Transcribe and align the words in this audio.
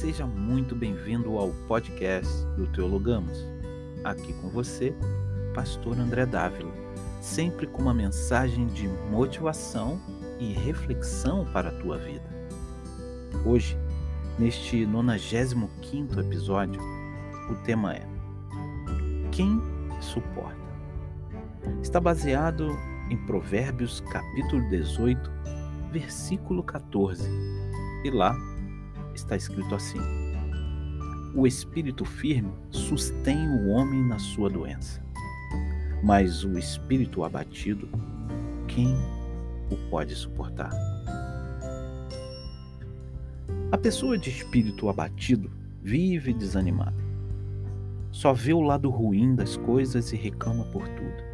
Seja 0.00 0.24
muito 0.24 0.74
bem-vindo 0.74 1.36
ao 1.36 1.50
podcast 1.68 2.32
do 2.56 2.66
Teologamos. 2.68 3.46
Aqui 4.02 4.32
com 4.40 4.48
você, 4.48 4.94
Pastor 5.54 6.00
André 6.00 6.24
Dávila, 6.24 6.72
sempre 7.20 7.66
com 7.66 7.82
uma 7.82 7.92
mensagem 7.92 8.66
de 8.68 8.88
motivação 9.10 10.00
e 10.38 10.54
reflexão 10.54 11.44
para 11.52 11.68
a 11.68 11.78
tua 11.82 11.98
vida. 11.98 12.24
Hoje, 13.44 13.76
neste 14.38 14.86
95 14.86 16.18
episódio, 16.18 16.80
o 17.50 17.54
tema 17.66 17.92
é 17.92 18.08
Quem 19.30 19.60
suporta? 20.00 20.56
Está 21.82 22.00
baseado 22.00 22.70
em 23.10 23.18
Provérbios 23.26 24.00
capítulo 24.10 24.66
18, 24.70 25.30
versículo 25.92 26.62
14. 26.62 27.28
E 28.02 28.10
lá 28.10 28.34
está 29.30 29.36
escrito 29.36 29.74
assim: 29.74 30.00
O 31.34 31.46
espírito 31.46 32.04
firme 32.04 32.52
sustém 32.70 33.48
o 33.48 33.68
homem 33.68 34.02
na 34.02 34.18
sua 34.18 34.50
doença, 34.50 35.00
mas 36.02 36.42
o 36.42 36.58
espírito 36.58 37.22
abatido, 37.22 37.88
quem 38.66 38.96
o 39.70 39.76
pode 39.88 40.14
suportar? 40.16 40.72
A 43.70 43.78
pessoa 43.78 44.18
de 44.18 44.30
espírito 44.30 44.88
abatido 44.88 45.48
vive 45.80 46.34
desanimada. 46.34 47.08
Só 48.10 48.32
vê 48.32 48.52
o 48.52 48.60
lado 48.60 48.90
ruim 48.90 49.36
das 49.36 49.56
coisas 49.56 50.12
e 50.12 50.16
reclama 50.16 50.64
por 50.64 50.88
tudo. 50.88 51.30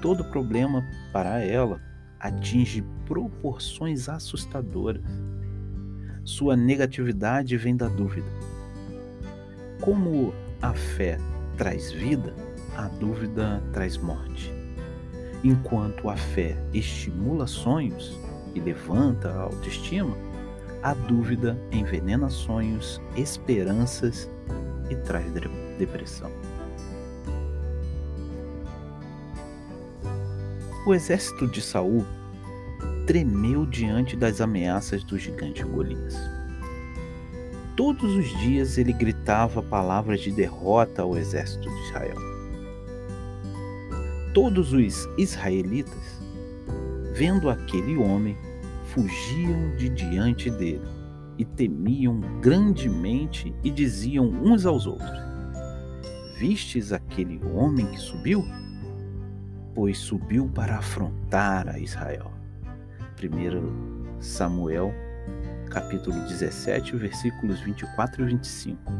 Todo 0.00 0.24
problema 0.30 0.82
para 1.12 1.40
ela 1.40 1.78
atinge 2.18 2.82
proporções 3.04 4.08
assustadoras 4.08 5.02
sua 6.24 6.56
negatividade 6.56 7.56
vem 7.56 7.76
da 7.76 7.86
dúvida. 7.86 8.26
Como 9.80 10.32
a 10.62 10.72
fé 10.72 11.18
traz 11.56 11.92
vida, 11.92 12.34
a 12.76 12.88
dúvida 12.88 13.62
traz 13.72 13.98
morte. 13.98 14.52
Enquanto 15.44 16.08
a 16.08 16.16
fé 16.16 16.56
estimula 16.72 17.46
sonhos 17.46 18.18
e 18.54 18.60
levanta 18.60 19.28
a 19.28 19.42
autoestima, 19.42 20.16
a 20.82 20.94
dúvida 20.94 21.58
envenena 21.70 22.30
sonhos, 22.30 23.00
esperanças 23.16 24.30
e 24.88 24.96
traz 24.96 25.30
depressão. 25.78 26.30
O 30.86 30.94
exército 30.94 31.46
de 31.46 31.60
Saul 31.60 32.04
tremeu 33.06 33.66
diante 33.66 34.16
das 34.16 34.40
ameaças 34.40 35.04
do 35.04 35.18
gigante 35.18 35.62
Golias. 35.62 36.18
Todos 37.76 38.14
os 38.14 38.28
dias 38.38 38.78
ele 38.78 38.92
gritava 38.92 39.62
palavras 39.62 40.20
de 40.20 40.30
derrota 40.30 41.02
ao 41.02 41.16
exército 41.16 41.68
de 41.68 41.82
Israel. 41.88 42.16
Todos 44.32 44.72
os 44.72 45.08
israelitas, 45.18 46.20
vendo 47.12 47.50
aquele 47.50 47.96
homem, 47.96 48.36
fugiam 48.84 49.76
de 49.76 49.88
diante 49.88 50.50
dele 50.50 50.86
e 51.36 51.44
temiam 51.44 52.20
grandemente 52.40 53.54
e 53.62 53.70
diziam 53.70 54.26
uns 54.26 54.64
aos 54.64 54.86
outros: 54.86 55.18
Vistes 56.38 56.92
aquele 56.92 57.40
homem 57.52 57.86
que 57.86 57.98
subiu? 57.98 58.44
Pois 59.74 59.98
subiu 59.98 60.48
para 60.48 60.78
afrontar 60.78 61.68
a 61.68 61.78
Israel. 61.78 62.33
1 63.28 64.20
Samuel, 64.20 64.92
capítulo 65.70 66.18
17, 66.26 66.96
versículos 66.96 67.60
24 67.60 68.22
e 68.22 68.26
25. 68.26 68.92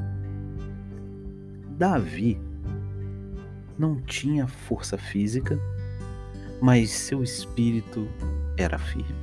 Davi 1.77 2.41
não 3.79 4.01
tinha 4.01 4.47
força 4.47 4.97
física, 4.97 5.59
mas 6.61 6.91
seu 6.91 7.23
espírito 7.23 8.09
era 8.57 8.79
firme. 8.79 9.15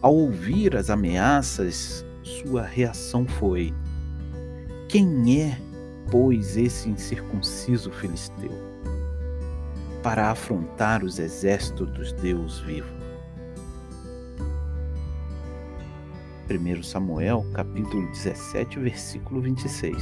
Ao 0.00 0.14
ouvir 0.14 0.76
as 0.76 0.90
ameaças, 0.90 2.04
sua 2.22 2.62
reação 2.62 3.26
foi: 3.26 3.74
Quem 4.88 5.40
é, 5.40 5.58
pois, 6.10 6.56
esse 6.56 6.88
incircunciso 6.88 7.90
filisteu? 7.90 8.50
Para 10.02 10.30
afrontar 10.30 11.04
os 11.04 11.18
exércitos 11.18 11.90
dos 11.90 12.12
Deus 12.12 12.60
vivos. 12.60 12.97
1 16.50 16.82
Samuel, 16.82 17.44
capítulo 17.52 18.06
17, 18.08 18.78
versículo 18.78 19.42
26. 19.42 19.96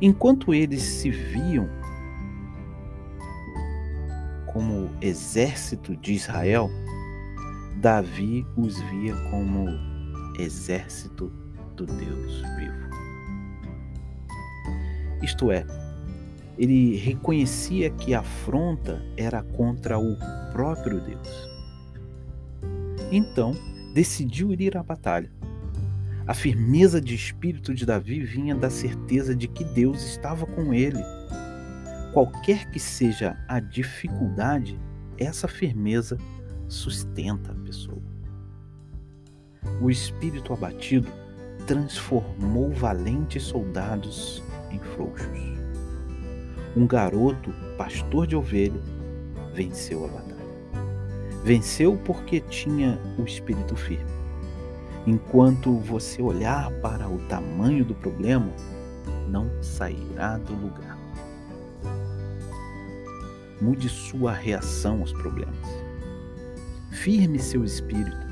Enquanto 0.00 0.54
eles 0.54 0.82
se 0.82 1.10
viam 1.10 1.68
como 4.46 4.90
exército 5.02 5.94
de 5.96 6.14
Israel, 6.14 6.70
Davi 7.76 8.46
os 8.56 8.80
via 8.80 9.14
como 9.30 9.66
exército 10.38 11.30
do 11.76 11.84
Deus 11.84 12.42
vivo. 12.56 12.86
Isto 15.22 15.52
é, 15.52 15.66
ele 16.58 16.96
reconhecia 16.96 17.90
que 17.90 18.14
a 18.14 18.20
afronta 18.20 19.04
era 19.18 19.42
contra 19.42 19.98
o 19.98 20.16
próprio 20.52 20.98
Deus. 21.00 21.48
Então, 23.12 23.52
decidiu 23.96 24.52
ir 24.52 24.76
à 24.76 24.82
batalha. 24.82 25.32
A 26.26 26.34
firmeza 26.34 27.00
de 27.00 27.14
espírito 27.14 27.72
de 27.72 27.86
Davi 27.86 28.20
vinha 28.20 28.54
da 28.54 28.68
certeza 28.68 29.34
de 29.34 29.48
que 29.48 29.64
Deus 29.64 30.04
estava 30.04 30.44
com 30.44 30.74
ele. 30.74 31.02
Qualquer 32.12 32.70
que 32.70 32.78
seja 32.78 33.42
a 33.48 33.58
dificuldade, 33.58 34.78
essa 35.16 35.48
firmeza 35.48 36.18
sustenta 36.68 37.52
a 37.52 37.54
pessoa. 37.54 38.02
O 39.80 39.90
espírito 39.90 40.52
abatido 40.52 41.08
transformou 41.66 42.70
valentes 42.72 43.44
soldados 43.44 44.42
em 44.70 44.78
frouxos. 44.78 45.56
Um 46.76 46.86
garoto, 46.86 47.50
pastor 47.78 48.26
de 48.26 48.36
ovelhas, 48.36 48.84
venceu 49.54 50.04
a 50.04 50.08
batalha. 50.08 50.35
Venceu 51.46 51.96
porque 52.04 52.40
tinha 52.40 53.00
o 53.16 53.22
espírito 53.22 53.76
firme. 53.76 54.10
Enquanto 55.06 55.78
você 55.78 56.20
olhar 56.20 56.72
para 56.80 57.08
o 57.08 57.18
tamanho 57.28 57.84
do 57.84 57.94
problema, 57.94 58.52
não 59.28 59.48
sairá 59.62 60.38
do 60.38 60.52
lugar. 60.54 60.98
Mude 63.60 63.88
sua 63.88 64.32
reação 64.32 65.02
aos 65.02 65.12
problemas. 65.12 65.54
Firme 66.90 67.38
seu 67.38 67.62
espírito. 67.62 68.26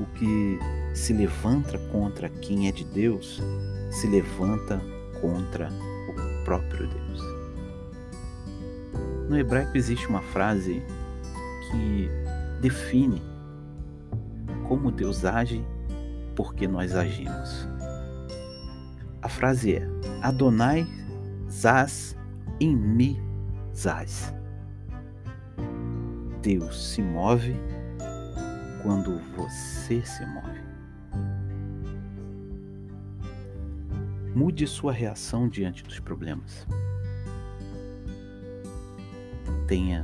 O 0.00 0.06
que 0.14 0.58
se 0.94 1.12
levanta 1.12 1.78
contra 1.90 2.30
quem 2.30 2.68
é 2.68 2.72
de 2.72 2.86
Deus 2.86 3.38
se 3.90 4.06
levanta 4.06 4.80
contra 5.20 5.68
o 5.68 6.44
próprio 6.46 6.88
Deus. 6.88 7.20
No 9.28 9.36
hebraico 9.36 9.76
existe 9.76 10.06
uma 10.06 10.22
frase 10.22 10.82
que 11.72 12.08
define 12.60 13.20
como 14.68 14.92
Deus 14.92 15.24
age 15.24 15.64
porque 16.36 16.68
nós 16.68 16.94
agimos. 16.94 17.68
A 19.20 19.28
frase 19.28 19.76
é: 19.76 19.88
Adonai 20.22 20.86
zaz 21.50 22.16
em 22.60 22.76
mi 22.76 23.20
zaz. 23.74 24.32
Deus 26.42 26.92
se 26.92 27.02
move 27.02 27.54
quando 28.82 29.20
você 29.36 30.04
se 30.04 30.26
move. 30.26 30.60
Mude 34.34 34.66
sua 34.66 34.92
reação 34.92 35.48
diante 35.48 35.84
dos 35.84 36.00
problemas. 36.00 36.66
Tenha 39.68 40.02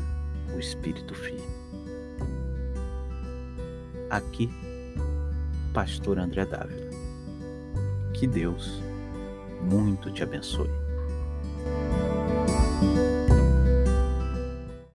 o 0.54 0.58
espírito 0.58 1.14
firme. 1.14 1.67
Aqui, 4.10 4.50
Pastor 5.74 6.18
André 6.18 6.46
Dávila. 6.46 6.90
Que 8.14 8.26
Deus 8.26 8.82
muito 9.62 10.10
te 10.10 10.22
abençoe. 10.22 10.70